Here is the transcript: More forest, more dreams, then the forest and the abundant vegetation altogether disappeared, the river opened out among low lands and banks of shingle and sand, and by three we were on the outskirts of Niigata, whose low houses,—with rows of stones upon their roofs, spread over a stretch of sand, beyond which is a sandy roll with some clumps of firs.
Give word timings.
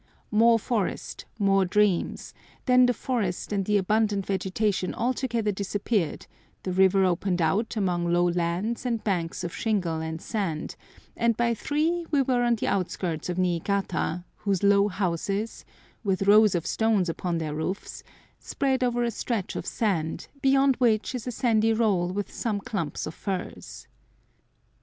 More 0.31 0.57
forest, 0.57 1.25
more 1.37 1.63
dreams, 1.63 2.33
then 2.65 2.87
the 2.87 2.91
forest 2.95 3.53
and 3.53 3.65
the 3.65 3.77
abundant 3.77 4.25
vegetation 4.25 4.95
altogether 4.95 5.51
disappeared, 5.51 6.25
the 6.63 6.71
river 6.71 7.05
opened 7.05 7.39
out 7.39 7.77
among 7.77 8.11
low 8.11 8.27
lands 8.27 8.83
and 8.83 9.03
banks 9.03 9.43
of 9.43 9.55
shingle 9.55 10.01
and 10.01 10.19
sand, 10.19 10.75
and 11.15 11.37
by 11.37 11.53
three 11.53 12.07
we 12.09 12.23
were 12.23 12.41
on 12.41 12.55
the 12.55 12.65
outskirts 12.65 13.29
of 13.29 13.37
Niigata, 13.37 14.25
whose 14.37 14.63
low 14.63 14.87
houses,—with 14.87 16.23
rows 16.27 16.55
of 16.55 16.65
stones 16.65 17.07
upon 17.07 17.37
their 17.37 17.53
roofs, 17.53 18.01
spread 18.39 18.83
over 18.83 19.03
a 19.03 19.11
stretch 19.11 19.55
of 19.55 19.67
sand, 19.67 20.29
beyond 20.41 20.77
which 20.77 21.13
is 21.13 21.27
a 21.27 21.31
sandy 21.31 21.73
roll 21.73 22.11
with 22.11 22.31
some 22.33 22.59
clumps 22.59 23.05
of 23.05 23.13
firs. 23.13 23.85